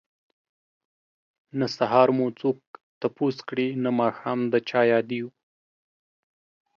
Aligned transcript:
نه 1.59 1.67
سهار 1.77 2.07
مو 2.17 2.27
څوک 2.39 2.57
تپوس 3.01 3.37
کړي 3.49 3.67
نه 3.83 3.89
ماښام 3.99 4.39
د 4.51 4.53
چا 4.69 4.81
ياديږو 4.93 5.29